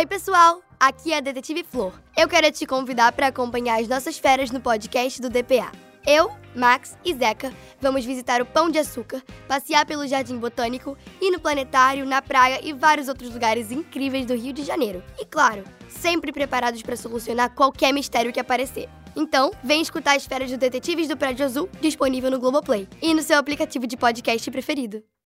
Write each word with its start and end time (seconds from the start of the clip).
Oi, 0.00 0.06
pessoal! 0.06 0.62
Aqui 0.80 1.12
é 1.12 1.18
a 1.18 1.20
Detetive 1.20 1.62
Flor. 1.62 1.92
Eu 2.16 2.26
quero 2.26 2.50
te 2.50 2.64
convidar 2.64 3.12
para 3.12 3.26
acompanhar 3.26 3.78
as 3.78 3.86
nossas 3.86 4.16
férias 4.16 4.50
no 4.50 4.58
podcast 4.58 5.20
do 5.20 5.28
DPA. 5.28 5.70
Eu, 6.06 6.30
Max 6.56 6.96
e 7.04 7.12
Zeca 7.12 7.52
vamos 7.78 8.02
visitar 8.06 8.40
o 8.40 8.46
Pão 8.46 8.70
de 8.70 8.78
Açúcar, 8.78 9.22
passear 9.46 9.84
pelo 9.84 10.06
Jardim 10.06 10.38
Botânico, 10.38 10.96
ir 11.20 11.30
no 11.30 11.38
planetário, 11.38 12.06
na 12.06 12.22
praia 12.22 12.60
e 12.66 12.72
vários 12.72 13.08
outros 13.08 13.30
lugares 13.30 13.70
incríveis 13.70 14.24
do 14.24 14.34
Rio 14.34 14.54
de 14.54 14.64
Janeiro. 14.64 15.04
E 15.18 15.26
claro, 15.26 15.64
sempre 15.90 16.32
preparados 16.32 16.80
para 16.80 16.96
solucionar 16.96 17.54
qualquer 17.54 17.92
mistério 17.92 18.32
que 18.32 18.40
aparecer. 18.40 18.88
Então, 19.14 19.50
vem 19.62 19.82
escutar 19.82 20.16
as 20.16 20.24
férias 20.24 20.50
do 20.50 20.56
Detetives 20.56 21.08
do 21.08 21.16
Prédio 21.18 21.44
Azul, 21.44 21.68
disponível 21.78 22.30
no 22.30 22.40
Globoplay 22.40 22.88
e 23.02 23.12
no 23.12 23.22
seu 23.22 23.36
aplicativo 23.36 23.86
de 23.86 23.98
podcast 23.98 24.50
preferido. 24.50 25.04